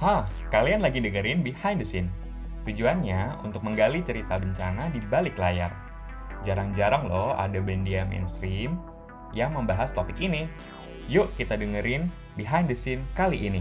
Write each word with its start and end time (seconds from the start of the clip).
Hah, 0.00 0.24
kalian 0.48 0.80
lagi 0.80 0.96
dengerin 0.96 1.44
Behind 1.44 1.76
the 1.76 1.84
Scene. 1.84 2.08
Tujuannya 2.64 3.44
untuk 3.44 3.60
menggali 3.60 4.00
cerita 4.00 4.40
bencana 4.40 4.88
di 4.88 4.96
balik 4.96 5.36
layar. 5.36 5.76
Jarang-jarang 6.40 7.04
loh 7.04 7.36
ada 7.36 7.60
media 7.60 8.08
mainstream 8.08 8.80
yang 9.36 9.52
membahas 9.52 9.92
topik 9.92 10.16
ini. 10.16 10.48
Yuk 11.04 11.28
kita 11.36 11.52
dengerin 11.60 12.08
Behind 12.32 12.64
the 12.64 12.72
Scene 12.72 13.04
kali 13.12 13.44
ini. 13.44 13.60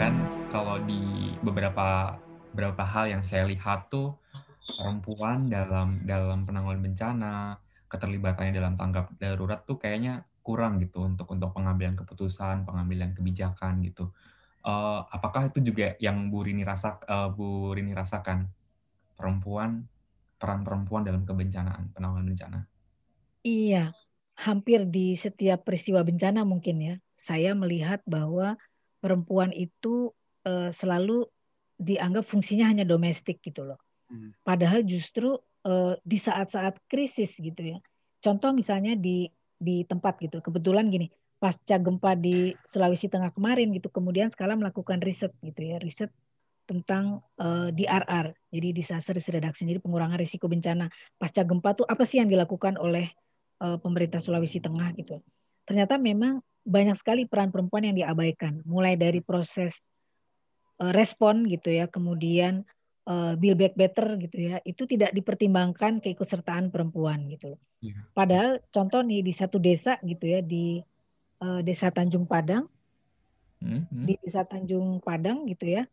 Kan 0.00 0.16
kalau 0.48 0.80
di 0.88 1.36
beberapa 1.44 2.16
beberapa 2.56 2.82
hal 2.88 3.12
yang 3.12 3.20
saya 3.20 3.44
lihat 3.44 3.92
tuh 3.92 4.16
perempuan 4.80 5.52
dalam 5.52 6.00
dalam 6.08 6.48
penanggulangan 6.48 6.80
bencana, 6.80 7.34
keterlibatannya 7.92 8.56
dalam 8.56 8.80
tanggap 8.80 9.12
darurat 9.20 9.60
tuh 9.68 9.76
kayaknya 9.76 10.24
kurang 10.40 10.80
gitu 10.80 11.04
untuk 11.04 11.28
untuk 11.28 11.52
pengambilan 11.52 12.00
keputusan, 12.00 12.64
pengambilan 12.64 13.12
kebijakan 13.12 13.84
gitu. 13.84 14.08
Eh, 14.64 15.00
apakah 15.12 15.52
itu 15.52 15.60
juga 15.60 15.92
yang 16.00 16.32
Bu 16.32 16.48
Rini 16.48 16.64
rasa 16.64 16.96
eh, 17.04 17.28
Bu 17.28 17.76
Rini 17.76 17.92
rasakan 17.92 18.48
perempuan 19.20 19.84
peran 20.40 20.64
perempuan 20.64 21.04
dalam 21.04 21.28
kebencanaan, 21.28 21.92
penanggulangan 21.92 22.28
bencana? 22.32 22.60
Iya, 23.44 23.92
hampir 24.40 24.88
di 24.88 25.12
setiap 25.12 25.68
peristiwa 25.68 26.00
bencana 26.00 26.40
mungkin 26.48 26.76
ya, 26.80 26.94
saya 27.20 27.52
melihat 27.52 28.00
bahwa 28.08 28.56
perempuan 29.00 29.50
itu 29.56 30.12
uh, 30.46 30.70
selalu 30.70 31.26
dianggap 31.80 32.28
fungsinya 32.28 32.68
hanya 32.68 32.84
domestik 32.84 33.40
gitu 33.40 33.64
loh. 33.64 33.80
Hmm. 34.12 34.36
Padahal 34.44 34.84
justru 34.84 35.40
uh, 35.64 35.96
di 36.04 36.18
saat-saat 36.20 36.76
krisis 36.86 37.36
gitu 37.40 37.76
ya. 37.76 37.78
Contoh 38.20 38.52
misalnya 38.52 38.94
di 38.94 39.32
di 39.60 39.84
tempat 39.84 40.20
gitu. 40.20 40.40
Kebetulan 40.40 40.88
gini, 40.88 41.12
pasca 41.40 41.76
gempa 41.80 42.16
di 42.16 42.52
Sulawesi 42.68 43.08
Tengah 43.08 43.32
kemarin 43.32 43.72
gitu, 43.72 43.88
kemudian 43.92 44.28
sekarang 44.32 44.60
melakukan 44.60 45.00
riset 45.00 45.32
gitu 45.40 45.60
ya, 45.60 45.80
riset 45.80 46.12
tentang 46.68 47.24
uh, 47.40 47.68
eh, 47.68 47.74
DRR, 47.74 48.30
jadi 48.54 48.68
disaster 48.70 49.16
risk 49.16 49.34
reduction, 49.34 49.66
jadi 49.66 49.82
pengurangan 49.82 50.14
risiko 50.20 50.46
bencana 50.46 50.86
pasca 51.18 51.42
gempa 51.42 51.74
tuh 51.74 51.82
apa 51.88 52.06
sih 52.06 52.22
yang 52.22 52.30
dilakukan 52.30 52.78
oleh 52.78 53.10
uh, 53.58 53.80
pemerintah 53.80 54.22
Sulawesi 54.22 54.62
Tengah 54.62 54.94
gitu. 54.94 55.18
Ternyata 55.66 55.98
memang 55.98 56.38
banyak 56.64 56.96
sekali 56.96 57.24
peran 57.24 57.50
perempuan 57.50 57.88
yang 57.88 57.96
diabaikan, 57.96 58.60
mulai 58.68 58.94
dari 58.94 59.24
proses 59.24 59.92
uh, 60.80 60.92
respon 60.92 61.48
gitu 61.48 61.72
ya, 61.72 61.88
kemudian 61.88 62.64
uh, 63.08 63.34
build 63.36 63.56
back 63.56 63.74
better 63.76 64.16
gitu 64.20 64.52
ya, 64.52 64.56
itu 64.64 64.84
tidak 64.84 65.12
dipertimbangkan 65.16 66.04
keikutsertaan 66.04 66.68
perempuan 66.68 67.26
gitu. 67.32 67.56
Yeah. 67.80 68.04
Padahal 68.12 68.60
contoh 68.70 69.00
nih 69.00 69.24
di 69.24 69.32
satu 69.32 69.56
desa 69.56 69.96
gitu 70.04 70.28
ya 70.28 70.40
di 70.44 70.84
uh, 71.40 71.64
desa 71.64 71.88
Tanjung 71.88 72.28
Padang, 72.28 72.68
mm 73.64 73.80
-hmm. 73.88 74.04
di 74.04 74.14
desa 74.20 74.44
Tanjung 74.44 75.00
Padang 75.00 75.48
gitu 75.48 75.80
ya, 75.80 75.88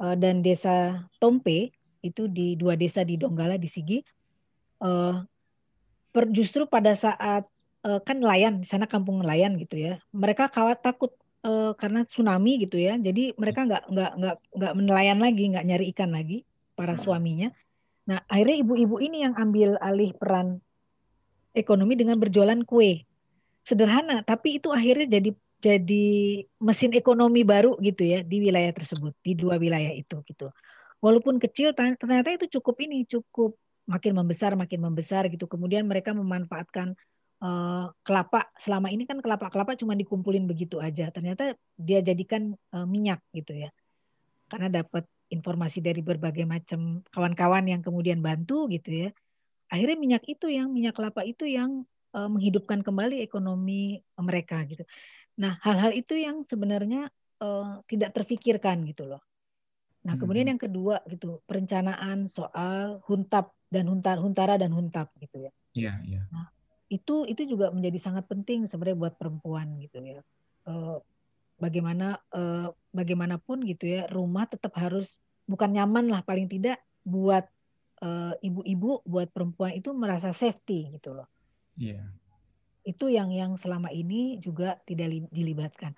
uh, 0.00 0.16
dan 0.16 0.40
desa 0.40 1.04
Tompe 1.20 1.76
itu 2.00 2.24
di 2.26 2.56
dua 2.56 2.80
desa 2.80 3.04
di 3.04 3.20
Donggala 3.20 3.60
di 3.60 3.68
Sigi 3.68 4.00
uh, 4.80 5.20
per, 6.10 6.24
justru 6.32 6.64
pada 6.64 6.96
saat 6.96 7.44
kan 7.80 8.20
nelayan 8.20 8.60
di 8.60 8.66
sana 8.68 8.84
kampung 8.84 9.24
nelayan 9.24 9.56
gitu 9.56 9.80
ya. 9.80 9.96
Mereka 10.12 10.52
kawat 10.52 10.84
takut 10.84 11.16
uh, 11.44 11.72
karena 11.76 12.04
tsunami 12.04 12.60
gitu 12.64 12.76
ya. 12.76 12.96
Jadi 13.00 13.32
mereka 13.40 13.64
nggak 13.64 13.84
nggak 13.88 14.12
nggak 14.20 14.36
nggak 14.56 14.72
menelayan 14.76 15.18
lagi 15.18 15.44
nggak 15.48 15.66
nyari 15.66 15.86
ikan 15.96 16.10
lagi 16.12 16.44
para 16.76 16.94
hmm. 16.96 17.02
suaminya. 17.02 17.48
Nah 18.08 18.20
akhirnya 18.28 18.56
ibu-ibu 18.60 18.96
ini 19.00 19.24
yang 19.24 19.34
ambil 19.36 19.80
alih 19.80 20.12
peran 20.16 20.60
ekonomi 21.56 21.96
dengan 21.96 22.20
berjualan 22.20 22.60
kue. 22.64 23.04
Sederhana 23.64 24.24
tapi 24.24 24.60
itu 24.60 24.72
akhirnya 24.72 25.20
jadi 25.20 25.30
jadi 25.60 26.08
mesin 26.56 26.96
ekonomi 26.96 27.44
baru 27.44 27.76
gitu 27.84 28.00
ya 28.00 28.24
di 28.24 28.40
wilayah 28.40 28.72
tersebut 28.72 29.12
di 29.20 29.36
dua 29.36 29.60
wilayah 29.60 29.92
itu 29.92 30.24
gitu. 30.24 30.48
Walaupun 31.00 31.40
kecil 31.40 31.72
ternyata 31.76 32.28
itu 32.32 32.60
cukup 32.60 32.76
ini 32.84 33.08
cukup 33.08 33.56
makin 33.88 34.12
membesar 34.16 34.56
makin 34.56 34.80
membesar 34.80 35.28
gitu. 35.28 35.44
Kemudian 35.44 35.84
mereka 35.84 36.16
memanfaatkan 36.16 36.96
uh, 37.40 37.92
kelapa 38.04 38.48
selama 38.60 38.88
ini 38.92 39.04
kan 39.04 39.18
kelapa 39.20 39.50
kelapa 39.52 39.76
cuma 39.76 39.96
dikumpulin 39.96 40.46
begitu 40.46 40.78
aja 40.78 41.08
ternyata 41.12 41.56
dia 41.76 42.00
jadikan 42.00 42.54
uh, 42.72 42.86
minyak 42.86 43.20
gitu 43.36 43.56
ya 43.56 43.70
karena 44.50 44.82
dapat 44.82 45.06
informasi 45.30 45.78
dari 45.78 46.02
berbagai 46.02 46.42
macam 46.42 47.06
kawan-kawan 47.14 47.70
yang 47.70 47.80
kemudian 47.82 48.18
bantu 48.22 48.66
gitu 48.70 49.06
ya 49.06 49.10
akhirnya 49.70 49.96
minyak 49.96 50.24
itu 50.26 50.50
yang 50.50 50.74
minyak 50.74 50.98
kelapa 50.98 51.22
itu 51.22 51.46
yang 51.46 51.86
uh, 52.14 52.26
menghidupkan 52.26 52.82
kembali 52.82 53.22
ekonomi 53.22 54.02
mereka 54.18 54.66
gitu 54.66 54.82
Nah, 55.40 55.56
hal-hal 55.64 55.96
itu 55.96 56.20
yang 56.20 56.44
sebenarnya 56.44 57.08
uh, 57.40 57.80
tidak 57.88 58.12
terfikirkan 58.12 58.84
gitu 58.84 59.08
loh. 59.08 59.24
Nah, 60.04 60.16
kemudian 60.16 60.48
hmm. 60.48 60.52
yang 60.56 60.60
kedua 60.60 60.96
gitu, 61.08 61.40
perencanaan 61.48 62.28
soal 62.28 63.00
huntap 63.08 63.56
dan 63.72 63.88
huntar 63.88 64.20
huntara 64.20 64.60
dan 64.60 64.72
huntap 64.72 65.12
gitu 65.16 65.48
ya. 65.48 65.52
Iya, 65.72 65.84
yeah, 65.92 65.96
iya. 66.04 66.14
Yeah. 66.20 66.24
Nah, 66.28 66.46
itu 66.90 67.24
itu 67.24 67.42
juga 67.46 67.70
menjadi 67.70 67.98
sangat 68.02 68.26
penting 68.26 68.66
sebenarnya 68.66 68.98
buat 68.98 69.14
perempuan 69.16 69.78
gitu 69.78 70.02
ya. 70.02 70.20
Uh, 70.66 70.98
bagaimana 71.56 72.18
uh, 72.34 72.74
bagaimanapun 72.90 73.62
gitu 73.64 73.86
ya, 73.86 74.10
rumah 74.10 74.50
tetap 74.50 74.74
harus 74.74 75.22
bukan 75.46 75.70
nyaman 75.70 76.10
lah 76.10 76.26
paling 76.26 76.50
tidak 76.50 76.82
buat 77.06 77.46
ibu-ibu, 78.40 78.90
uh, 78.96 79.04
buat 79.04 79.28
perempuan 79.28 79.76
itu 79.76 79.92
merasa 79.92 80.32
safety 80.32 80.88
gitu 80.88 81.20
loh. 81.20 81.28
Yeah 81.76 82.08
itu 82.84 83.12
yang 83.12 83.30
yang 83.30 83.54
selama 83.60 83.92
ini 83.92 84.40
juga 84.40 84.80
tidak 84.88 85.28
dilibatkan. 85.32 85.92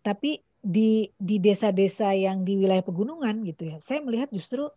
Tapi 0.00 0.40
di 0.62 1.10
di 1.18 1.36
desa-desa 1.42 2.14
yang 2.14 2.46
di 2.46 2.56
wilayah 2.56 2.82
pegunungan 2.82 3.44
gitu 3.44 3.74
ya, 3.74 3.76
saya 3.82 4.00
melihat 4.00 4.30
justru 4.32 4.70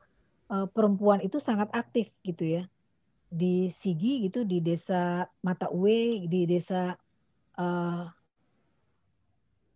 uh, 0.52 0.68
perempuan 0.70 1.24
itu 1.24 1.40
sangat 1.40 1.72
aktif 1.72 2.12
gitu 2.26 2.62
ya. 2.62 2.64
Di 3.36 3.68
Sigi 3.68 4.24
gitu, 4.24 4.48
di 4.48 4.64
desa 4.64 5.28
Mata 5.44 5.68
Uwe, 5.68 6.24
di 6.32 6.48
desa 6.48 6.96
uh, 7.60 8.08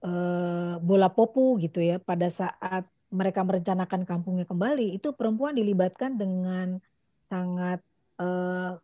uh, 0.08 0.76
Bola 0.80 1.12
Popu 1.12 1.60
gitu 1.60 1.84
ya, 1.84 2.00
pada 2.00 2.32
saat 2.32 2.88
mereka 3.12 3.44
merencanakan 3.44 4.08
kampungnya 4.08 4.48
kembali, 4.48 4.96
itu 4.96 5.12
perempuan 5.12 5.60
dilibatkan 5.60 6.16
dengan 6.16 6.80
sangat 7.28 7.84
uh, 8.16 8.80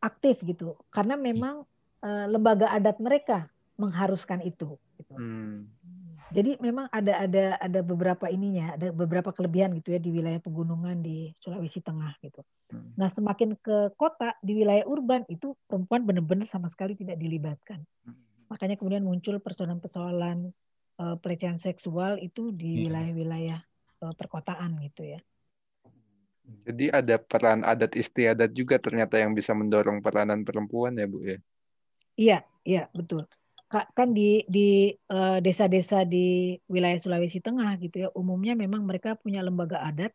aktif 0.00 0.40
gitu, 0.48 0.80
karena 0.88 1.20
memang 1.20 1.68
uh, 2.00 2.26
lembaga 2.30 2.72
adat 2.72 2.96
mereka 3.04 3.52
mengharuskan 3.76 4.40
itu. 4.40 4.80
Gitu. 4.96 5.12
Hmm. 5.12 5.68
Jadi 6.30 6.62
memang 6.62 6.86
ada 6.94 7.26
ada 7.26 7.58
ada 7.58 7.80
beberapa 7.82 8.30
ininya, 8.30 8.78
ada 8.78 8.94
beberapa 8.94 9.34
kelebihan 9.34 9.74
gitu 9.74 9.94
ya 9.94 10.00
di 10.00 10.14
wilayah 10.14 10.38
pegunungan 10.38 11.02
di 11.02 11.34
Sulawesi 11.42 11.82
Tengah 11.82 12.14
gitu. 12.22 12.46
Hmm. 12.70 12.94
Nah 12.94 13.10
semakin 13.10 13.58
ke 13.58 13.90
kota 13.98 14.38
di 14.38 14.62
wilayah 14.62 14.86
urban 14.86 15.26
itu 15.26 15.58
perempuan 15.66 16.06
benar-benar 16.06 16.46
sama 16.46 16.70
sekali 16.70 16.94
tidak 16.94 17.18
dilibatkan. 17.18 17.82
Hmm. 18.06 18.14
Makanya 18.46 18.78
kemudian 18.78 19.02
muncul 19.02 19.42
persoalan-persoalan 19.42 20.54
uh, 21.02 21.16
pelecehan 21.18 21.58
seksual 21.58 22.22
itu 22.22 22.54
di 22.54 22.78
iya. 22.78 22.80
wilayah-wilayah 22.86 23.60
uh, 24.06 24.14
perkotaan 24.14 24.78
gitu 24.86 25.18
ya. 25.18 25.20
Jadi 26.66 26.90
ada 26.90 27.18
peran 27.18 27.62
adat 27.62 27.94
istiadat 27.94 28.50
juga 28.50 28.78
ternyata 28.82 29.18
yang 29.18 29.34
bisa 29.34 29.54
mendorong 29.54 30.02
peranan 30.02 30.42
perempuan 30.42 30.98
ya 30.98 31.06
Bu 31.06 31.22
ya. 31.22 31.38
Iya, 32.18 32.38
iya 32.66 32.82
betul. 32.90 33.24
Kan 33.70 34.10
di 34.10 34.42
di 34.50 34.90
eh, 34.90 35.38
desa-desa 35.38 36.02
di 36.02 36.58
wilayah 36.66 36.98
Sulawesi 36.98 37.38
Tengah 37.38 37.78
gitu 37.78 38.06
ya, 38.06 38.08
umumnya 38.18 38.58
memang 38.58 38.82
mereka 38.82 39.14
punya 39.14 39.40
lembaga 39.46 39.78
adat 39.86 40.10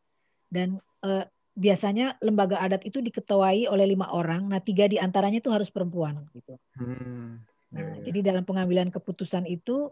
dan 0.52 0.84
uh, 1.02 1.26
biasanya 1.56 2.20
lembaga 2.20 2.60
adat 2.60 2.84
itu 2.84 3.00
diketuai 3.00 3.72
oleh 3.72 3.88
lima 3.88 4.12
orang, 4.12 4.52
nah 4.52 4.60
tiga 4.60 4.92
di 4.92 5.00
antaranya 5.00 5.40
itu 5.40 5.50
harus 5.50 5.72
perempuan 5.72 6.28
gitu. 6.36 6.60
Hmm. 6.76 7.42
Nah, 7.72 7.80
ya, 7.80 7.96
ya. 8.00 8.12
Jadi 8.12 8.20
dalam 8.28 8.44
pengambilan 8.44 8.92
keputusan 8.92 9.48
itu 9.48 9.90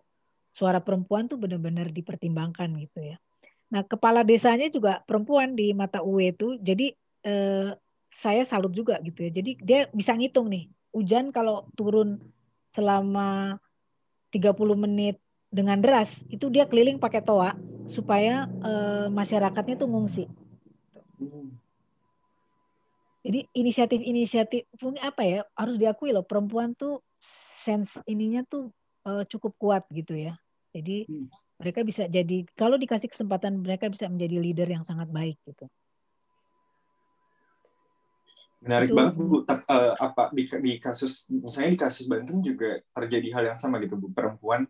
suara 0.53 0.83
perempuan 0.83 1.25
tuh 1.25 1.39
benar-benar 1.39 1.89
dipertimbangkan 1.89 2.69
gitu 2.83 3.15
ya. 3.15 3.17
Nah 3.73 3.81
kepala 3.81 4.21
desanya 4.21 4.69
juga 4.69 5.01
perempuan 5.07 5.57
di 5.57 5.73
mata 5.73 6.05
UE 6.05 6.35
itu, 6.35 6.61
jadi 6.61 6.93
eh, 7.25 7.73
saya 8.13 8.43
salut 8.45 8.69
juga 8.69 9.01
gitu 9.01 9.25
ya. 9.25 9.31
Jadi 9.33 9.51
dia 9.63 9.79
bisa 9.89 10.13
ngitung 10.13 10.51
nih 10.53 10.69
hujan 10.93 11.33
kalau 11.33 11.65
turun 11.73 12.21
selama 12.73 13.57
30 14.33 14.53
menit 14.73 15.21
dengan 15.53 15.77
deras 15.77 16.25
itu 16.33 16.49
dia 16.49 16.65
keliling 16.65 16.97
pakai 16.97 17.21
toa 17.21 17.53
supaya 17.85 18.49
uh, 18.65 19.07
masyarakatnya 19.13 19.77
tuh 19.77 19.89
ngungsi. 19.89 20.25
Jadi 23.23 23.47
inisiatif-inisiatif 23.55 24.67
apa 24.99 25.21
ya 25.23 25.39
harus 25.55 25.79
diakui 25.79 26.11
loh 26.11 26.27
perempuan 26.27 26.75
tuh 26.75 26.99
sense 27.63 27.95
ininya 28.03 28.43
tuh 28.43 28.73
uh, 29.07 29.23
cukup 29.29 29.53
kuat 29.55 29.83
gitu 29.93 30.17
ya. 30.17 30.35
Jadi 30.73 31.05
hmm. 31.07 31.29
mereka 31.61 31.85
bisa 31.85 32.09
jadi 32.09 32.43
kalau 32.57 32.75
dikasih 32.75 33.07
kesempatan 33.07 33.61
mereka 33.61 33.87
bisa 33.87 34.09
menjadi 34.09 34.35
leader 34.41 34.67
yang 34.67 34.83
sangat 34.83 35.07
baik 35.07 35.37
gitu. 35.45 35.69
Menarik 38.63 38.89
itu. 38.89 38.97
banget 38.97 39.13
Bu. 39.19 39.43
Uh, 39.43 39.93
apa 39.99 40.31
di, 40.31 40.47
di 40.47 40.73
kasus 40.79 41.27
misalnya 41.29 41.75
di 41.75 41.79
kasus 41.79 42.07
Banten 42.07 42.39
juga 42.39 42.79
terjadi 42.95 43.27
hal 43.35 43.43
yang 43.53 43.59
sama 43.59 43.77
gitu 43.83 43.99
Bu. 43.99 44.15
Perempuan 44.15 44.63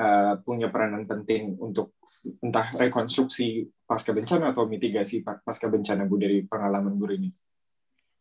uh, 0.00 0.34
punya 0.40 0.72
peranan 0.72 1.04
penting 1.04 1.54
untuk 1.60 2.00
entah 2.40 2.72
rekonstruksi 2.74 3.68
pasca 3.84 4.16
bencana 4.16 4.56
atau 4.56 4.64
mitigasi 4.64 5.20
pasca 5.22 5.68
bencana 5.68 6.08
Bu 6.08 6.16
dari 6.16 6.40
pengalaman 6.48 6.96
Bu 6.96 7.04
ini. 7.12 7.28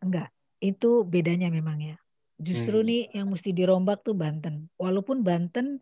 Enggak, 0.03 0.29
itu 0.59 1.07
bedanya 1.07 1.47
memang 1.47 1.79
ya. 1.79 1.95
Justru 2.35 2.83
hmm. 2.83 2.87
nih 2.87 3.01
yang 3.15 3.27
mesti 3.31 3.49
dirombak 3.55 4.03
tuh 4.03 4.19
Banten. 4.19 4.67
Walaupun 4.75 5.23
Banten 5.23 5.79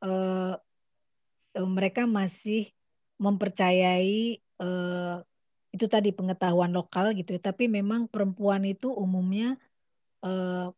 uh, 0.00 0.56
mereka 1.58 2.08
masih 2.08 2.70
mempercayai 3.18 4.38
uh, 4.62 5.20
itu 5.72 5.84
tadi 5.86 6.10
pengetahuan 6.14 6.72
lokal 6.72 7.12
gitu 7.12 7.36
ya. 7.36 7.40
Tapi 7.40 7.68
memang 7.68 8.08
perempuan 8.08 8.64
itu 8.64 8.88
umumnya 8.88 9.56
uh, 10.24 10.72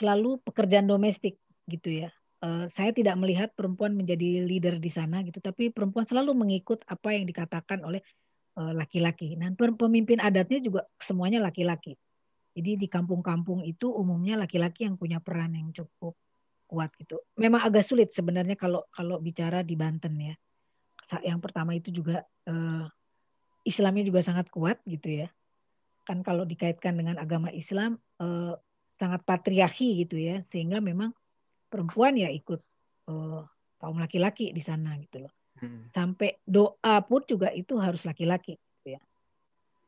selalu 0.00 0.40
pekerjaan 0.44 0.88
domestik 0.88 1.36
gitu 1.68 2.06
ya. 2.06 2.10
Uh, 2.40 2.64
saya 2.72 2.88
tidak 2.96 3.20
melihat 3.20 3.52
perempuan 3.52 3.92
menjadi 3.92 4.48
leader 4.48 4.80
di 4.80 4.88
sana 4.88 5.20
gitu, 5.20 5.44
tapi 5.44 5.68
perempuan 5.68 6.08
selalu 6.08 6.32
mengikut 6.32 6.80
apa 6.88 7.12
yang 7.12 7.28
dikatakan 7.28 7.84
oleh 7.84 8.00
laki-laki. 8.56 9.36
Uh, 9.36 9.46
nah, 9.46 9.52
pemimpin 9.54 10.20
adatnya 10.20 10.60
juga 10.60 10.88
semuanya 11.00 11.40
laki-laki. 11.40 11.96
Jadi 12.56 12.80
di 12.80 12.88
kampung-kampung 12.90 13.62
itu 13.62 13.88
umumnya 13.92 14.40
laki-laki 14.40 14.84
yang 14.84 14.98
punya 14.98 15.22
peran 15.22 15.54
yang 15.54 15.70
cukup 15.70 16.18
kuat 16.66 16.90
gitu. 16.98 17.18
Memang 17.38 17.66
agak 17.66 17.82
sulit 17.82 18.14
sebenarnya 18.14 18.54
kalau 18.54 18.86
kalau 18.90 19.18
bicara 19.18 19.62
di 19.66 19.74
Banten 19.74 20.14
ya. 20.18 20.34
Yang 21.26 21.40
pertama 21.42 21.74
itu 21.74 21.90
juga 21.90 22.22
uh, 22.46 22.86
Islamnya 23.70 24.02
juga 24.02 24.20
sangat 24.26 24.50
kuat 24.50 24.82
gitu 24.84 25.24
ya. 25.24 25.28
Kan 26.02 26.26
kalau 26.26 26.42
dikaitkan 26.42 26.98
dengan 26.98 27.16
agama 27.22 27.54
Islam 27.54 28.02
eh, 28.18 28.54
sangat 28.98 29.22
patriarki 29.22 30.02
gitu 30.04 30.18
ya, 30.18 30.42
sehingga 30.50 30.82
memang 30.82 31.14
perempuan 31.70 32.18
ya 32.18 32.28
ikut 32.28 32.60
eh, 33.08 33.42
kaum 33.78 33.96
laki-laki 33.96 34.50
di 34.50 34.60
sana 34.60 34.98
gitu 34.98 35.24
loh. 35.24 35.32
Hmm. 35.62 35.88
Sampai 35.94 36.42
doa 36.44 37.00
pun 37.06 37.22
juga 37.24 37.54
itu 37.54 37.78
harus 37.78 38.02
laki-laki 38.02 38.58
gitu 38.58 38.98
ya. 38.98 39.00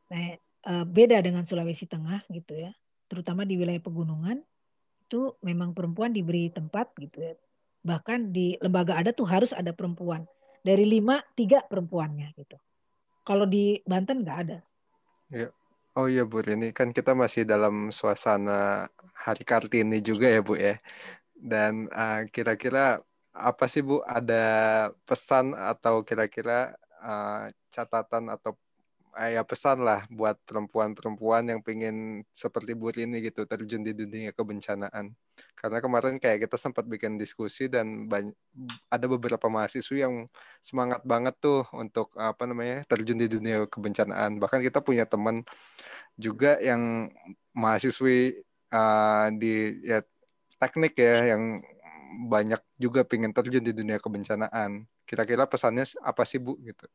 Nah, 0.09 0.39
eh, 0.39 0.85
beda 0.87 1.19
dengan 1.19 1.43
Sulawesi 1.43 1.85
Tengah 1.85 2.23
gitu 2.31 2.55
ya, 2.55 2.71
terutama 3.11 3.43
di 3.43 3.59
wilayah 3.59 3.83
pegunungan 3.83 4.39
itu 5.03 5.35
memang 5.45 5.77
perempuan 5.77 6.09
diberi 6.09 6.49
tempat 6.49 6.89
gitu 6.97 7.21
ya. 7.21 7.33
Bahkan 7.83 8.31
di 8.31 8.55
lembaga 8.63 8.95
adat 8.95 9.19
tuh 9.19 9.27
harus 9.27 9.51
ada 9.51 9.75
perempuan. 9.75 10.23
Dari 10.63 10.87
lima, 10.87 11.19
tiga 11.35 11.59
perempuannya 11.67 12.31
gitu. 12.39 12.55
Kalau 13.23 13.47
di 13.47 13.79
Banten 13.87 14.23
nggak 14.23 14.39
ada. 14.47 14.59
Ya. 15.31 15.49
Oh 15.93 16.09
iya 16.09 16.25
Bu, 16.25 16.41
ini 16.41 16.73
kan 16.73 16.89
kita 16.89 17.13
masih 17.13 17.45
dalam 17.45 17.93
suasana 17.93 18.89
Hari 19.13 19.45
Kartini 19.45 20.01
juga 20.01 20.25
ya 20.25 20.41
Bu 20.41 20.57
ya. 20.57 20.81
Dan 21.37 21.85
uh, 21.93 22.25
kira-kira 22.33 22.99
apa 23.33 23.65
sih 23.69 23.85
Bu 23.85 24.01
ada 24.01 24.45
pesan 25.05 25.53
atau 25.53 26.01
kira-kira 26.01 26.73
uh, 27.01 27.45
catatan 27.69 28.33
atau 28.33 28.57
ya 29.17 29.45
pesan 29.45 29.85
lah 29.85 30.05
buat 30.09 30.41
perempuan-perempuan 30.45 31.45
yang 31.45 31.61
pengen 31.61 32.25
seperti 32.33 32.73
Bu 32.73 32.89
Rini 32.89 33.21
gitu 33.21 33.45
terjun 33.45 33.85
di 33.85 33.93
dunia 33.93 34.33
kebencanaan. 34.33 35.13
Karena 35.53 35.77
kemarin 35.79 36.17
kayak 36.17 36.49
kita 36.49 36.57
sempat 36.57 36.85
bikin 36.89 37.21
diskusi 37.21 37.69
dan 37.69 38.09
banyak, 38.09 38.33
ada 38.89 39.05
beberapa 39.05 39.45
mahasiswa 39.49 40.09
yang 40.09 40.25
semangat 40.65 41.05
banget 41.05 41.37
tuh 41.37 41.61
untuk 41.77 42.09
apa 42.17 42.43
namanya 42.49 42.81
terjun 42.89 43.17
di 43.21 43.29
dunia 43.29 43.69
kebencanaan. 43.69 44.41
Bahkan 44.41 44.59
kita 44.65 44.81
punya 44.81 45.05
teman 45.05 45.45
juga 46.17 46.57
yang 46.61 47.13
mahasiswi 47.53 48.41
uh, 48.73 49.29
di 49.37 49.85
ya 49.85 50.01
teknik 50.57 50.97
ya 50.97 51.37
yang 51.37 51.61
banyak 52.29 52.61
juga 52.77 53.01
pengen 53.05 53.33
terjun 53.33 53.61
di 53.61 53.73
dunia 53.73 53.97
kebencanaan. 54.01 54.85
Kira-kira 55.05 55.45
pesannya 55.49 55.85
apa 56.01 56.23
sih 56.25 56.37
Bu 56.41 56.57
gitu? 56.61 56.85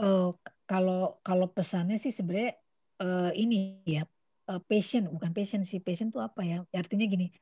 Uh, 0.00 0.32
kalau 0.66 1.18
kalau 1.22 1.46
pesannya 1.48 1.96
sih 1.96 2.12
sebenarnya 2.12 2.58
uh, 3.00 3.30
ini 3.32 3.80
ya 3.86 4.04
uh, 4.50 4.60
passion 4.66 5.08
bukan 5.10 5.32
passion 5.32 5.62
sih. 5.62 5.80
Passion 5.80 6.10
itu 6.12 6.20
apa 6.20 6.42
ya? 6.42 6.58
Artinya 6.74 7.06
gini 7.06 7.32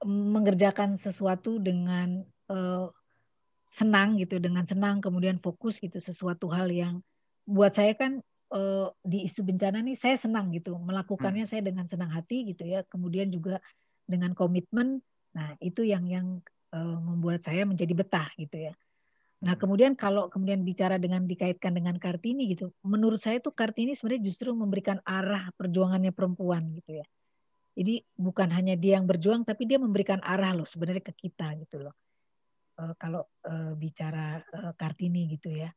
mengerjakan 0.00 0.96
sesuatu 0.96 1.60
dengan 1.60 2.24
uh, 2.48 2.88
senang 3.68 4.16
gitu 4.16 4.40
dengan 4.40 4.64
senang 4.64 5.04
kemudian 5.04 5.36
fokus 5.38 5.76
gitu 5.76 6.00
sesuatu 6.00 6.48
hal 6.48 6.72
yang 6.72 7.04
buat 7.44 7.76
saya 7.76 7.92
kan 7.92 8.24
uh, 8.50 8.88
di 9.04 9.28
isu 9.28 9.44
bencana 9.44 9.84
nih 9.84 9.96
saya 9.96 10.16
senang 10.16 10.50
gitu. 10.56 10.76
Melakukannya 10.76 11.44
hmm. 11.44 11.52
saya 11.52 11.62
dengan 11.64 11.86
senang 11.86 12.10
hati 12.12 12.50
gitu 12.50 12.64
ya. 12.66 12.84
Kemudian 12.88 13.28
juga 13.30 13.60
dengan 14.08 14.34
komitmen. 14.34 15.04
Nah 15.36 15.54
itu 15.62 15.86
yang 15.86 16.08
yang 16.10 16.42
uh, 16.74 16.98
membuat 16.98 17.46
saya 17.46 17.62
menjadi 17.62 17.94
betah 17.94 18.28
gitu 18.34 18.70
ya 18.70 18.74
Nah, 19.40 19.56
kemudian 19.56 19.96
kalau 19.96 20.28
kemudian 20.28 20.60
bicara 20.68 21.00
dengan 21.00 21.24
dikaitkan 21.24 21.72
dengan 21.72 21.96
Kartini 21.96 22.52
gitu, 22.52 22.76
menurut 22.84 23.24
saya 23.24 23.40
tuh 23.40 23.56
Kartini 23.56 23.96
sebenarnya 23.96 24.28
justru 24.28 24.52
memberikan 24.52 25.00
arah 25.08 25.48
perjuangannya 25.56 26.12
perempuan 26.12 26.68
gitu 26.76 27.00
ya. 27.00 27.06
Jadi 27.72 28.04
bukan 28.20 28.52
hanya 28.52 28.76
dia 28.76 29.00
yang 29.00 29.08
berjuang, 29.08 29.48
tapi 29.48 29.64
dia 29.64 29.80
memberikan 29.80 30.20
arah 30.20 30.52
loh 30.52 30.68
sebenarnya 30.68 31.00
ke 31.00 31.16
kita 31.16 31.56
gitu 31.56 31.88
loh. 31.88 31.96
Uh, 32.76 32.92
kalau 33.00 33.24
uh, 33.48 33.72
bicara 33.80 34.44
uh, 34.52 34.76
Kartini 34.76 35.24
gitu 35.32 35.48
ya. 35.48 35.72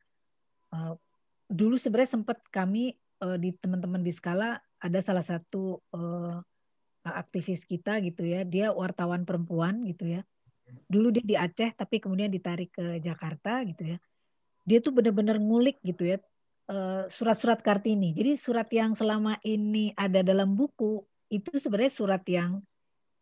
Uh, 0.68 1.00
dulu 1.48 1.80
sebenarnya 1.80 2.20
sempat 2.20 2.44
kami 2.52 2.92
uh, 3.24 3.40
di 3.40 3.56
teman-teman 3.56 4.04
di 4.04 4.12
skala 4.12 4.60
ada 4.76 5.00
salah 5.00 5.24
satu 5.24 5.80
uh, 5.96 6.36
aktivis 7.00 7.64
kita 7.64 7.96
gitu 8.04 8.28
ya, 8.28 8.44
dia 8.44 8.76
wartawan 8.76 9.24
perempuan 9.24 9.88
gitu 9.88 10.20
ya 10.20 10.22
dulu 10.88 11.12
dia 11.14 11.24
di 11.24 11.36
Aceh 11.36 11.76
tapi 11.76 12.00
kemudian 12.00 12.32
ditarik 12.32 12.72
ke 12.72 12.98
Jakarta 13.00 13.64
gitu 13.66 13.96
ya. 13.96 13.98
Dia 14.64 14.78
tuh 14.80 14.96
benar-benar 14.96 15.36
ngulik 15.36 15.80
gitu 15.84 16.08
ya 16.08 16.16
eh, 16.70 17.04
surat-surat 17.12 17.60
Kartini. 17.60 18.16
Jadi 18.16 18.36
surat 18.38 18.68
yang 18.72 18.96
selama 18.96 19.36
ini 19.44 19.92
ada 19.96 20.24
dalam 20.24 20.56
buku 20.56 21.04
itu 21.28 21.50
sebenarnya 21.56 21.92
surat 21.92 22.22
yang 22.28 22.64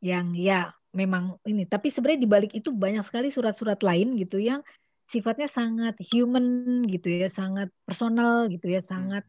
yang 0.03 0.35
ya 0.35 0.75
memang 0.95 1.39
ini. 1.47 1.67
Tapi 1.67 1.89
sebenarnya 1.91 2.21
di 2.23 2.31
balik 2.31 2.53
itu 2.55 2.71
banyak 2.71 3.03
sekali 3.07 3.31
surat-surat 3.33 3.81
lain 3.83 4.15
gitu 4.19 4.39
yang 4.39 4.63
sifatnya 5.11 5.51
sangat 5.51 5.99
human 6.09 6.81
gitu 6.89 7.11
ya 7.11 7.29
sangat 7.29 7.69
personal 7.85 8.49
gitu 8.49 8.71
ya 8.71 8.81
sangat 8.81 9.27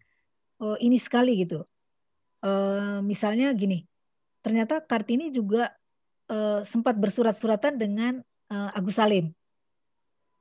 oh, 0.62 0.78
ini 0.78 0.98
sekali 1.02 1.44
gitu. 1.44 1.66
Uh, 2.44 3.00
misalnya 3.00 3.56
gini 3.56 3.88
ternyata 4.44 4.84
Kartini 4.84 5.32
juga 5.32 5.72
uh, 6.30 6.62
sempat 6.64 6.96
bersurat-suratan 6.96 7.80
dengan 7.80 8.14
uh, 8.52 8.70
Agus 8.76 9.00
Salim 9.00 9.32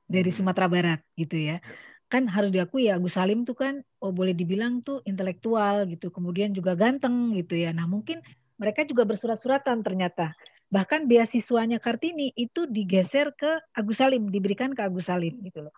dari 0.06 0.28
hmm. 0.28 0.38
Sumatera 0.38 0.66
Barat 0.68 1.00
gitu 1.16 1.38
ya. 1.38 1.58
Kan 2.12 2.28
harus 2.28 2.52
diakui 2.52 2.92
ya 2.92 3.00
Agus 3.00 3.16
Salim 3.16 3.48
tuh 3.48 3.56
kan 3.56 3.80
oh 4.04 4.12
boleh 4.12 4.36
dibilang 4.36 4.84
tuh 4.84 5.00
intelektual 5.08 5.88
gitu, 5.88 6.12
kemudian 6.12 6.52
juga 6.52 6.76
ganteng 6.76 7.32
gitu 7.38 7.56
ya. 7.56 7.72
Nah, 7.72 7.88
mungkin 7.88 8.20
mereka 8.60 8.84
juga 8.84 9.08
bersurat-suratan 9.08 9.80
ternyata. 9.80 10.36
Bahkan 10.72 11.04
beasiswanya 11.04 11.76
Kartini 11.80 12.32
itu 12.32 12.64
digeser 12.64 13.32
ke 13.36 13.60
Agus 13.76 14.00
Salim, 14.00 14.28
diberikan 14.28 14.72
ke 14.72 14.80
Agus 14.84 15.08
Salim 15.08 15.40
gitu 15.44 15.68
loh. 15.68 15.74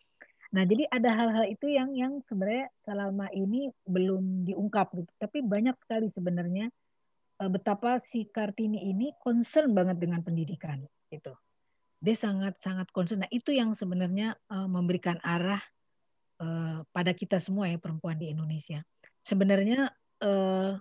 Nah, 0.55 0.63
jadi 0.63 0.87
ada 0.87 1.11
hal-hal 1.11 1.51
itu 1.51 1.67
yang 1.67 1.91
yang 1.99 2.23
sebenarnya 2.23 2.71
selama 2.87 3.27
ini 3.35 3.75
belum 3.91 4.47
diungkap 4.47 4.95
gitu. 4.95 5.11
Tapi 5.19 5.43
banyak 5.43 5.75
sekali 5.83 6.07
sebenarnya 6.15 6.71
betapa 7.39 7.99
si 7.99 8.31
Kartini 8.31 8.91
ini 8.91 9.11
concern 9.19 9.75
banget 9.75 9.99
dengan 9.99 10.23
pendidikan 10.23 10.83
gitu. 11.11 11.35
Dia 12.05 12.17
sangat 12.17 12.61
sangat 12.61 12.93
concern. 12.93 13.25
Nah, 13.27 13.33
itu 13.33 13.51
yang 13.51 13.73
sebenarnya 13.73 14.37
uh, 14.53 14.69
memberikan 14.69 15.19
arah 15.25 15.63
uh, 16.39 16.85
pada 16.93 17.13
kita 17.17 17.41
semua 17.41 17.71
ya 17.71 17.79
perempuan 17.81 18.21
di 18.21 18.31
Indonesia. 18.31 18.85
Sebenarnya 19.25 19.89
uh, 20.21 20.77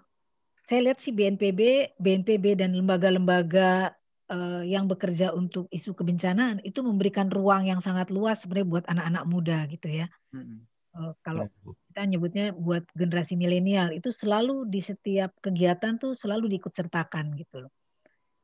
saya 0.63 0.79
lihat 0.89 0.99
si 0.99 1.11
BNPB, 1.11 1.93
BNPB 1.99 2.59
dan 2.59 2.75
lembaga-lembaga 2.75 3.95
uh, 4.31 4.63
yang 4.63 4.87
bekerja 4.87 5.35
untuk 5.35 5.67
isu 5.71 5.95
kebencanaan 5.95 6.63
itu 6.63 6.79
memberikan 6.79 7.27
ruang 7.27 7.67
yang 7.67 7.83
sangat 7.83 8.11
luas 8.11 8.43
sebenarnya 8.43 8.67
buat 8.67 8.85
anak-anak 8.87 9.23
muda 9.27 9.57
gitu 9.67 9.87
ya. 9.91 10.07
Hmm. 10.31 10.63
Uh, 10.93 11.11
kalau 11.25 11.49
ya, 11.49 11.73
kita 11.93 12.09
nyebutnya 12.09 12.57
buat 12.57 12.81
generasi 12.97 13.37
milenial 13.37 13.93
itu 13.93 14.09
selalu 14.09 14.65
di 14.65 14.81
setiap 14.81 15.29
kegiatan 15.45 15.93
tuh 16.01 16.17
selalu 16.17 16.49
diikut 16.57 16.73
sertakan 16.73 17.37
gitu 17.37 17.69
loh. 17.69 17.71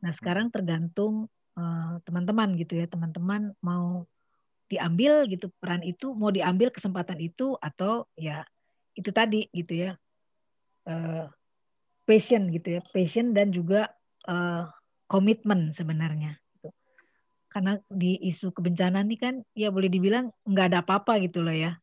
Nah 0.06 0.14
sekarang 0.14 0.54
hmm. 0.54 0.54
tergantung 0.54 1.26
teman 1.58 1.98
teman-teman 2.06 2.50
gitu 2.62 2.78
ya 2.78 2.86
teman-teman 2.86 3.58
mau 3.66 4.06
diambil 4.70 5.26
gitu 5.26 5.50
peran 5.58 5.82
itu 5.82 6.14
mau 6.14 6.30
diambil 6.30 6.70
kesempatan 6.70 7.18
itu 7.18 7.58
atau 7.58 8.06
ya 8.14 8.46
itu 8.94 9.10
tadi 9.10 9.50
gitu 9.50 9.90
ya 9.90 9.92
uh, 10.86 11.26
passion 12.06 12.54
gitu 12.54 12.78
ya 12.78 12.82
passion 12.94 13.34
dan 13.34 13.50
juga 13.50 13.90
uh, 14.30 14.70
komitmen 15.10 15.74
sebenarnya. 15.74 16.38
Gitu. 16.62 16.70
karena 17.50 17.82
di 17.90 18.14
isu 18.30 18.54
kebencanaan 18.54 19.10
ini 19.10 19.18
kan 19.18 19.36
ya 19.58 19.74
boleh 19.74 19.90
dibilang 19.90 20.30
nggak 20.46 20.70
ada 20.70 20.80
apa-apa 20.86 21.18
gitu 21.26 21.42
loh 21.42 21.58
ya 21.58 21.82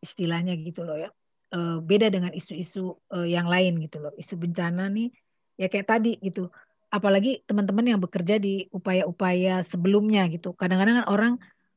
istilahnya 0.00 0.56
gitu 0.60 0.84
loh 0.84 0.96
ya. 0.96 1.10
Uh, 1.50 1.82
beda 1.82 2.06
dengan 2.14 2.30
isu-isu 2.30 2.94
uh, 3.10 3.26
yang 3.26 3.46
lain 3.46 3.80
gitu 3.84 4.00
loh. 4.00 4.12
Isu 4.16 4.38
bencana 4.38 4.88
nih 4.88 5.12
ya 5.60 5.66
kayak 5.68 5.86
tadi 5.88 6.16
gitu. 6.20 6.48
Apalagi 6.90 7.46
teman-teman 7.46 7.86
yang 7.86 8.00
bekerja 8.02 8.42
di 8.42 8.66
upaya-upaya 8.74 9.62
sebelumnya 9.62 10.26
gitu. 10.32 10.56
Kadang-kadang 10.56 11.04
kan 11.04 11.06
orang 11.06 11.32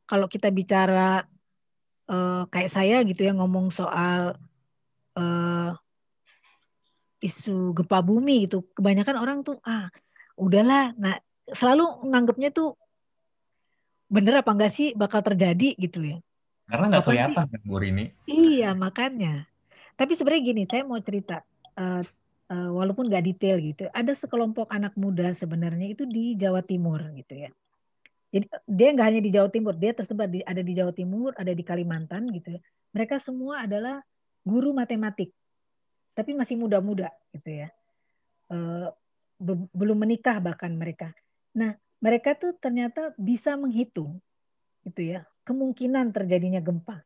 kalau 0.10 0.26
kita 0.26 0.50
bicara 0.50 1.26
uh, 2.10 2.44
kayak 2.50 2.72
saya 2.72 3.02
gitu 3.06 3.28
ya 3.28 3.34
ngomong 3.36 3.70
soal 3.70 4.36
isu 7.22 7.78
gempa 7.78 8.02
bumi 8.02 8.50
gitu. 8.50 8.66
Kebanyakan 8.74 9.16
orang 9.22 9.38
tuh 9.46 9.62
ah 9.62 9.94
udahlah 10.34 10.98
nah 10.98 11.22
selalu 11.54 12.10
nganggapnya 12.10 12.50
tuh 12.50 12.74
bener 14.10 14.42
apa 14.42 14.50
enggak 14.54 14.74
sih 14.74 14.98
bakal 14.98 15.22
terjadi? 15.22 15.78
gitu 15.78 16.02
ya 16.02 16.18
karena 16.68 16.86
nggak 16.90 17.06
kelihatan 17.06 17.46
kan 17.48 17.62
Bu 17.66 17.78
Rini 17.80 18.12
iya 18.28 18.72
makanya 18.76 19.48
tapi 20.00 20.18
sebenarnya 20.18 20.44
gini 20.44 20.64
saya 20.66 20.84
mau 20.88 21.00
cerita 21.04 21.44
uh, 21.78 22.04
uh, 22.50 22.70
walaupun 22.72 23.08
nggak 23.08 23.26
detail 23.30 23.58
gitu 23.60 23.88
ada 23.92 24.12
sekelompok 24.16 24.72
anak 24.72 24.96
muda 24.96 25.32
sebenarnya 25.36 25.94
itu 25.94 26.04
di 26.08 26.40
Jawa 26.40 26.64
Timur 26.64 27.04
gitu 27.14 27.48
ya 27.48 27.52
jadi 28.34 28.50
dia 28.66 28.90
nggak 28.98 29.08
hanya 29.14 29.22
di 29.22 29.30
Jawa 29.30 29.50
Timur, 29.54 29.78
dia 29.78 29.94
tersebar 29.94 30.26
di 30.26 30.42
ada 30.42 30.66
di 30.66 30.74
Jawa 30.74 30.90
Timur, 30.90 31.38
ada 31.38 31.54
di 31.54 31.62
Kalimantan 31.62 32.26
gitu 32.34 32.58
ya. 32.58 32.62
Mereka 32.90 33.22
semua 33.22 33.62
adalah 33.62 34.02
guru 34.42 34.74
matematik, 34.74 35.30
tapi 36.18 36.34
masih 36.34 36.58
muda-muda 36.58 37.14
gitu 37.30 37.62
ya. 37.62 37.70
E, 38.50 38.58
belum 39.70 40.02
menikah 40.02 40.42
bahkan 40.42 40.74
mereka. 40.74 41.14
Nah, 41.54 41.78
mereka 42.02 42.34
tuh 42.34 42.58
ternyata 42.58 43.14
bisa 43.22 43.54
menghitung 43.54 44.18
gitu 44.82 45.14
ya 45.14 45.30
kemungkinan 45.44 46.12
terjadinya 46.16 46.64
gempa 46.64 47.04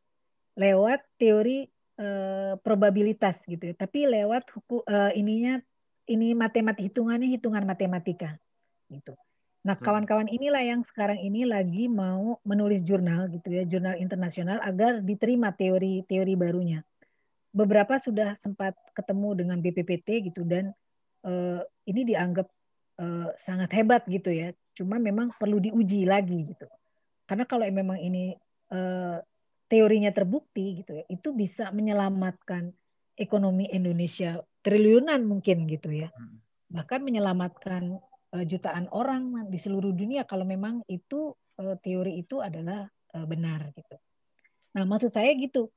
lewat 0.58 1.02
teori 1.18 1.70
e, 1.94 2.08
probabilitas 2.62 3.46
gitu 3.46 3.70
ya. 3.70 3.74
Tapi 3.78 4.10
lewat 4.10 4.50
hukum 4.50 4.82
e, 4.82 4.96
ininya 5.14 5.62
ini 6.10 6.34
matematik 6.34 6.90
hitungannya 6.90 7.30
hitungan 7.30 7.62
matematika 7.62 8.34
gitu. 8.90 9.14
Nah, 9.66 9.76
hmm. 9.76 9.84
kawan-kawan 9.84 10.28
inilah 10.30 10.64
yang 10.64 10.80
sekarang 10.82 11.20
ini 11.20 11.44
lagi 11.44 11.86
mau 11.86 12.40
menulis 12.42 12.82
jurnal 12.82 13.28
gitu 13.30 13.52
ya, 13.52 13.62
jurnal 13.68 14.00
internasional 14.00 14.58
agar 14.64 15.04
diterima 15.04 15.52
teori-teori 15.52 16.34
barunya. 16.34 16.80
Beberapa 17.52 17.98
sudah 18.00 18.38
sempat 18.38 18.74
ketemu 18.94 19.44
dengan 19.44 19.58
BPPT 19.58 20.30
gitu 20.30 20.46
dan 20.46 20.72
uh, 21.26 21.60
ini 21.84 22.06
dianggap 22.06 22.46
uh, 23.02 23.28
sangat 23.36 23.72
hebat 23.76 24.06
gitu 24.06 24.30
ya. 24.30 24.54
Cuma 24.72 24.96
memang 24.96 25.34
perlu 25.36 25.58
diuji 25.58 26.06
lagi 26.06 26.54
gitu. 26.54 26.70
Karena 27.28 27.44
kalau 27.44 27.68
memang 27.68 28.00
ini 28.00 28.32
uh, 28.72 29.20
teorinya 29.68 30.08
terbukti 30.16 30.80
gitu 30.80 30.96
ya, 30.96 31.04
itu 31.12 31.36
bisa 31.36 31.68
menyelamatkan 31.68 32.72
ekonomi 33.20 33.68
Indonesia 33.68 34.40
triliunan 34.64 35.28
mungkin 35.28 35.68
gitu 35.68 35.92
ya. 35.92 36.08
Hmm. 36.08 36.40
Bahkan 36.72 37.04
menyelamatkan 37.04 38.00
uh, 38.32 38.44
jutaan 38.48 38.88
orang 38.88 39.52
di 39.52 39.60
seluruh 39.60 39.92
dunia 39.92 40.24
kalau 40.24 40.48
memang 40.48 40.80
itu 40.88 41.36
uh, 41.60 41.76
teori 41.84 42.24
itu 42.24 42.40
adalah 42.40 42.88
uh, 43.12 43.26
benar 43.28 43.68
gitu. 43.76 44.00
Nah, 44.72 44.88
maksud 44.88 45.12
saya 45.12 45.28
gitu. 45.36 45.68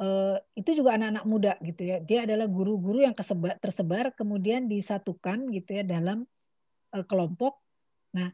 Uh, 0.00 0.40
itu 0.56 0.80
juga 0.80 0.96
anak-anak 0.96 1.24
muda 1.28 1.52
gitu 1.60 1.82
ya. 1.84 2.00
Dia 2.00 2.24
adalah 2.24 2.48
guru-guru 2.48 3.04
yang 3.04 3.12
kesebar, 3.12 3.60
tersebar 3.60 4.16
kemudian 4.16 4.64
disatukan 4.64 5.52
gitu 5.52 5.76
ya 5.76 5.84
dalam 5.84 6.24
uh, 6.96 7.04
kelompok. 7.04 7.60
Nah, 8.16 8.32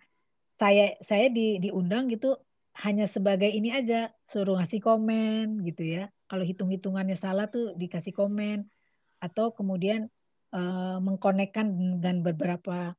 saya 0.56 0.94
saya 1.02 1.26
di, 1.26 1.58
diundang 1.58 2.06
gitu 2.08 2.38
hanya 2.84 3.06
sebagai 3.08 3.48
ini 3.48 3.72
aja 3.72 4.12
suruh 4.28 4.60
ngasih 4.60 4.80
komen 4.84 5.64
gitu 5.64 5.82
ya. 5.86 6.12
Kalau 6.26 6.44
hitung-hitungannya 6.44 7.16
salah 7.16 7.48
tuh 7.48 7.72
dikasih 7.78 8.12
komen 8.12 8.66
atau 9.22 9.54
kemudian 9.54 10.12
uh, 10.52 10.98
mengkonekkan 11.00 11.72
dengan 11.72 12.20
beberapa 12.20 12.92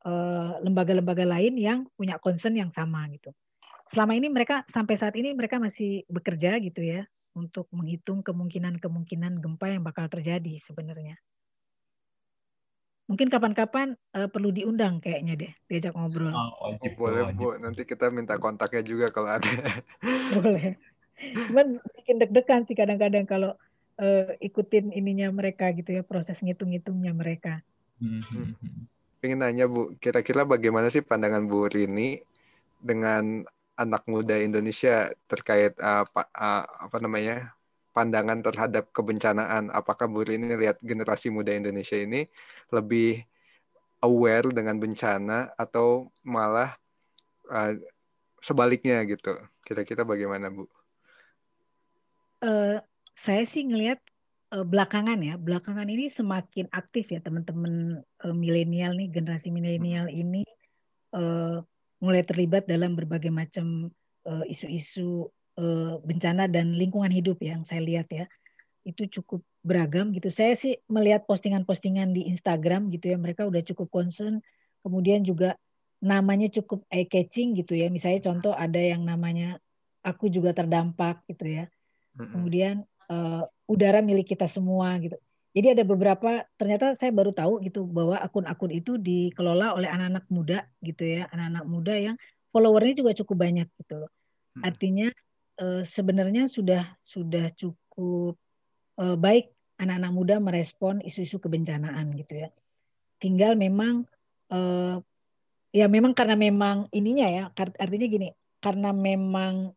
Eh, 0.00 0.52
lembaga-lembaga 0.64 1.28
lain 1.28 1.60
yang 1.60 1.84
punya 1.92 2.16
concern 2.16 2.56
yang 2.56 2.72
sama 2.72 3.04
gitu. 3.12 3.36
Selama 3.92 4.16
ini 4.16 4.32
mereka 4.32 4.64
sampai 4.70 4.96
saat 4.96 5.12
ini 5.18 5.34
mereka 5.36 5.60
masih 5.60 6.06
bekerja 6.08 6.56
gitu 6.62 6.80
ya 6.80 7.04
untuk 7.36 7.68
menghitung 7.74 8.24
kemungkinan-kemungkinan 8.24 9.42
gempa 9.42 9.66
yang 9.68 9.84
bakal 9.84 10.06
terjadi 10.08 10.56
sebenarnya. 10.62 11.20
Mungkin 13.10 13.26
kapan-kapan 13.26 13.98
uh, 14.14 14.30
perlu 14.30 14.54
diundang 14.54 15.02
kayaknya 15.02 15.34
deh 15.34 15.52
diajak 15.66 15.98
ngobrol. 15.98 16.30
Oh, 16.30 16.70
wajib, 16.70 16.94
oh, 16.94 16.98
boleh 17.02 17.20
wajib. 17.26 17.42
Bu, 17.42 17.48
nanti 17.58 17.82
kita 17.82 18.06
minta 18.14 18.38
kontaknya 18.38 18.86
juga 18.86 19.10
kalau 19.10 19.34
ada. 19.34 19.50
boleh. 20.38 20.78
Cuman 21.50 21.82
bikin 21.98 22.22
deg-degan 22.22 22.70
sih 22.70 22.78
kadang-kadang 22.78 23.26
kalau 23.26 23.58
uh, 23.98 24.30
ikutin 24.38 24.94
ininya 24.94 25.28
mereka 25.34 25.74
gitu 25.74 25.90
ya 25.90 26.02
proses 26.06 26.38
ngitung-ngitungnya 26.38 27.10
mereka. 27.10 27.66
Hmm. 28.00 28.56
pengen 29.20 29.44
nanya 29.44 29.68
Bu, 29.68 29.92
kira-kira 30.00 30.48
bagaimana 30.48 30.88
sih 30.88 31.04
pandangan 31.04 31.44
Bu 31.44 31.68
Rini 31.68 32.24
dengan 32.80 33.44
anak 33.76 34.08
muda 34.08 34.40
Indonesia 34.40 35.12
terkait 35.28 35.76
uh, 35.76 36.08
uh, 36.08 36.64
apa 36.64 36.96
namanya 37.04 37.52
pandangan 37.90 38.40
terhadap 38.42 38.90
kebencanaan? 38.94 39.68
Apakah 39.74 40.06
Bu 40.06 40.22
Rini 40.22 40.54
lihat 40.54 40.78
generasi 40.82 41.28
muda 41.30 41.50
Indonesia 41.50 41.98
ini 41.98 42.26
lebih 42.70 43.22
aware 44.00 44.48
dengan 44.50 44.80
bencana 44.80 45.52
atau 45.58 46.08
malah 46.24 46.74
uh, 47.50 47.74
sebaliknya 48.40 49.02
gitu? 49.04 49.36
Kira-kira 49.66 50.06
bagaimana 50.06 50.48
Bu? 50.48 50.66
Uh, 52.40 52.80
saya 53.12 53.44
sih 53.44 53.68
ngelihat 53.68 54.00
uh, 54.56 54.64
belakangan 54.64 55.20
ya, 55.20 55.36
belakangan 55.36 55.84
ini 55.90 56.08
semakin 56.08 56.72
aktif 56.72 57.12
ya 57.12 57.20
teman-teman 57.20 58.00
uh, 58.24 58.34
milenial 58.34 58.96
nih, 58.96 59.12
generasi 59.12 59.52
milenial 59.52 60.08
ini 60.08 60.46
uh, 61.12 61.60
mulai 62.00 62.24
terlibat 62.24 62.64
dalam 62.64 62.96
berbagai 62.96 63.28
macam 63.28 63.92
isu-isu 64.20 65.26
uh, 65.26 65.39
bencana 66.04 66.46
dan 66.46 66.76
lingkungan 66.76 67.10
hidup 67.12 67.40
yang 67.42 67.64
saya 67.66 67.82
lihat 67.82 68.08
ya. 68.12 68.26
Itu 68.86 69.06
cukup 69.08 69.44
beragam 69.60 70.14
gitu. 70.16 70.32
Saya 70.32 70.56
sih 70.56 70.80
melihat 70.88 71.28
postingan-postingan 71.28 72.16
di 72.16 72.28
Instagram 72.32 72.88
gitu 72.94 73.12
ya, 73.12 73.16
mereka 73.20 73.44
udah 73.44 73.60
cukup 73.60 73.92
concern. 73.92 74.40
Kemudian 74.80 75.20
juga 75.20 75.60
namanya 76.00 76.48
cukup 76.48 76.88
eye 76.88 77.04
catching 77.04 77.52
gitu 77.60 77.76
ya. 77.76 77.92
Misalnya 77.92 78.24
contoh 78.32 78.56
ada 78.56 78.80
yang 78.80 79.04
namanya 79.04 79.60
aku 80.00 80.32
juga 80.32 80.56
terdampak 80.56 81.20
gitu 81.28 81.44
ya. 81.60 81.64
Kemudian 82.16 82.88
uh, 83.12 83.44
udara 83.68 84.00
milik 84.00 84.32
kita 84.32 84.48
semua 84.48 84.96
gitu. 85.00 85.16
Jadi 85.50 85.74
ada 85.74 85.82
beberapa 85.82 86.46
ternyata 86.54 86.94
saya 86.94 87.10
baru 87.10 87.34
tahu 87.34 87.58
gitu 87.66 87.82
bahwa 87.82 88.16
akun-akun 88.22 88.70
itu 88.70 88.94
dikelola 88.96 89.74
oleh 89.74 89.90
anak-anak 89.90 90.24
muda 90.30 90.58
gitu 90.78 91.02
ya, 91.02 91.26
anak-anak 91.34 91.64
muda 91.66 91.94
yang 91.98 92.16
followernya 92.54 92.94
juga 93.02 93.12
cukup 93.18 93.36
banyak 93.50 93.68
gitu 93.82 94.06
loh. 94.06 94.10
Hmm. 94.54 94.62
Artinya 94.62 95.08
eh, 95.60 95.82
sebenarnya 95.84 96.48
sudah 96.48 96.88
sudah 97.04 97.52
cukup 97.54 98.34
eh, 98.98 99.16
baik 99.20 99.52
anak-anak 99.80 100.12
muda 100.12 100.36
merespon 100.40 101.04
isu-isu 101.04 101.40
kebencanaan 101.40 102.12
gitu 102.16 102.44
ya. 102.44 102.48
Tinggal 103.20 103.54
memang 103.60 104.08
eh, 104.48 104.96
ya 105.70 105.86
memang 105.86 106.16
karena 106.16 106.34
memang 106.34 106.88
ininya 106.90 107.28
ya 107.28 107.44
artinya 107.54 108.08
gini, 108.08 108.28
karena 108.58 108.90
memang 108.90 109.76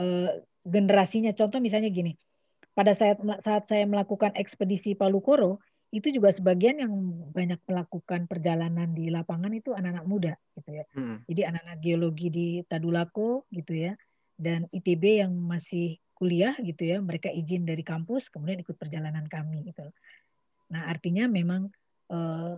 eh, 0.00 0.42
generasinya 0.64 1.32
contoh 1.36 1.60
misalnya 1.60 1.88
gini 1.88 2.16
pada 2.76 2.92
saat 2.92 3.18
saat 3.40 3.64
saya 3.66 3.84
melakukan 3.84 4.32
ekspedisi 4.36 4.96
Palu 4.96 5.20
Koro 5.20 5.60
itu 5.90 6.06
juga 6.14 6.30
sebagian 6.30 6.78
yang 6.78 6.94
banyak 7.34 7.58
melakukan 7.66 8.30
perjalanan 8.30 8.94
di 8.94 9.10
lapangan 9.10 9.50
itu 9.50 9.74
anak-anak 9.74 10.06
muda 10.06 10.32
gitu 10.54 10.70
ya. 10.78 10.84
Hmm. 10.94 11.26
Jadi 11.26 11.50
anak-anak 11.50 11.78
geologi 11.82 12.28
di 12.30 12.46
Tadulako 12.62 13.50
gitu 13.50 13.74
ya 13.74 13.98
dan 14.40 14.64
ITB 14.72 15.20
yang 15.20 15.36
masih 15.36 16.00
kuliah 16.16 16.56
gitu 16.60 16.80
ya, 16.88 16.98
mereka 17.04 17.28
izin 17.28 17.68
dari 17.68 17.84
kampus 17.84 18.32
kemudian 18.32 18.64
ikut 18.64 18.76
perjalanan 18.80 19.28
kami 19.28 19.68
gitu. 19.68 19.84
Nah, 20.72 20.88
artinya 20.88 21.28
memang 21.28 21.68
eh, 22.08 22.54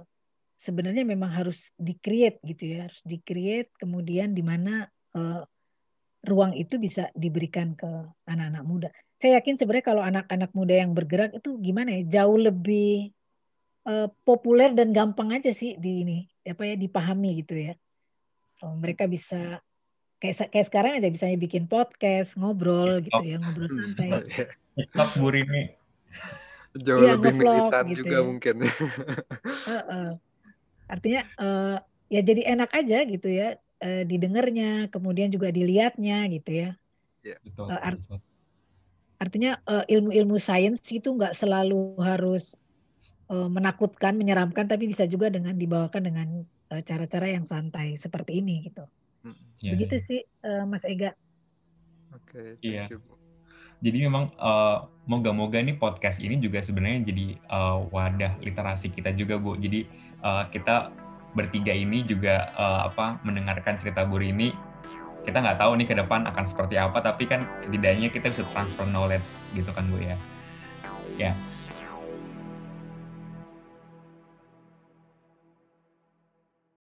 sebenarnya 0.54 1.02
memang 1.02 1.30
harus 1.34 1.74
di-create 1.74 2.38
gitu 2.46 2.78
ya, 2.78 2.86
harus 2.86 3.02
di-create 3.02 3.74
kemudian 3.82 4.30
di 4.30 4.46
mana 4.46 4.86
eh, 5.18 5.42
ruang 6.22 6.54
itu 6.54 6.78
bisa 6.78 7.10
diberikan 7.18 7.74
ke 7.74 7.90
anak-anak 8.30 8.62
muda 8.62 8.88
saya 9.22 9.38
yakin 9.38 9.54
sebenarnya 9.54 9.86
kalau 9.86 10.02
anak-anak 10.02 10.50
muda 10.50 10.74
yang 10.74 10.98
bergerak 10.98 11.30
itu 11.30 11.54
gimana 11.62 11.94
ya 11.94 12.02
jauh 12.22 12.42
lebih 12.42 13.14
uh, 13.86 14.10
populer 14.26 14.74
dan 14.74 14.90
gampang 14.90 15.30
aja 15.30 15.54
sih 15.54 15.78
di 15.78 16.02
ini 16.02 16.18
apa 16.42 16.66
ya 16.66 16.74
dipahami 16.74 17.38
gitu 17.38 17.54
ya 17.54 17.78
oh, 18.66 18.74
mereka 18.74 19.06
bisa 19.06 19.62
kayak 20.22 20.54
kayak 20.54 20.66
sekarang 20.70 20.92
aja 21.02 21.10
bisa 21.10 21.26
bikin 21.34 21.66
podcast 21.66 22.38
ngobrol 22.38 23.02
gitu 23.02 23.22
ya 23.26 23.42
ngobrol 23.42 23.66
hmm. 23.66 23.78
santai 23.98 24.10
TikTok 24.78 25.10
Bu 25.18 25.28
Rini 25.34 25.74
jauh 26.78 27.02
ya, 27.02 27.18
lebih 27.18 27.42
militan 27.42 27.84
gitu 27.90 28.06
juga 28.06 28.16
ya. 28.16 28.24
mungkin 28.24 28.56
uh, 28.62 29.74
uh. 29.74 30.08
artinya 30.86 31.26
uh, 31.42 31.76
ya 32.06 32.22
jadi 32.22 32.54
enak 32.54 32.70
aja 32.70 33.02
gitu 33.04 33.26
ya 33.26 33.58
uh, 33.82 34.02
didengarnya, 34.06 34.88
kemudian 34.88 35.28
juga 35.28 35.50
dilihatnya 35.50 36.30
gitu 36.30 36.50
ya. 36.50 36.70
Yeah. 37.26 37.38
Betul, 37.42 37.70
uh, 37.70 37.80
art 37.82 38.00
artinya 39.22 39.54
uh, 39.70 39.86
ilmu-ilmu 39.86 40.34
sains 40.42 40.82
itu 40.90 41.14
nggak 41.14 41.34
selalu 41.38 41.94
harus 42.02 42.58
uh, 43.30 43.46
menakutkan, 43.46 44.18
menyeramkan, 44.18 44.66
tapi 44.66 44.90
bisa 44.90 45.06
juga 45.06 45.30
dengan 45.30 45.54
dibawakan 45.54 46.02
dengan 46.02 46.28
cara-cara 46.72 47.28
uh, 47.30 47.32
yang 47.38 47.46
santai 47.46 47.94
seperti 47.94 48.42
ini 48.42 48.66
gitu. 48.66 48.82
Yeah. 49.62 49.78
Begitu 49.78 49.96
sih 50.02 50.20
uh, 50.42 50.66
Mas 50.66 50.82
Ega. 50.82 51.14
Oke, 52.12 52.58
okay, 52.58 52.66
iya. 52.66 52.90
Jadi 53.82 53.98
memang 54.06 54.30
uh, 54.38 54.86
moga-moga 55.10 55.58
nih 55.58 55.74
podcast 55.74 56.22
ini 56.22 56.38
juga 56.38 56.62
sebenarnya 56.62 57.02
jadi 57.02 57.26
uh, 57.50 57.86
wadah 57.90 58.38
literasi 58.42 58.94
kita 58.94 59.10
juga 59.14 59.38
Bu. 59.38 59.58
Jadi 59.58 59.86
uh, 60.22 60.46
kita 60.50 60.90
bertiga 61.32 61.72
ini 61.74 62.04
juga 62.06 62.52
uh, 62.54 62.90
apa 62.90 63.18
mendengarkan 63.26 63.78
cerita 63.80 64.06
Bu 64.06 64.20
ini 64.20 64.54
kita 65.22 65.38
nggak 65.38 65.58
tahu 65.62 65.78
nih 65.78 65.86
ke 65.86 65.94
depan 65.94 66.26
akan 66.26 66.44
seperti 66.44 66.74
apa 66.76 66.98
tapi 66.98 67.30
kan 67.30 67.46
setidaknya 67.62 68.10
kita 68.10 68.34
bisa 68.34 68.42
transfer 68.50 68.86
knowledge 68.90 69.38
gitu 69.54 69.70
kan 69.70 69.86
Bu 69.90 69.98
ya. 70.02 70.18
Ya, 71.20 71.36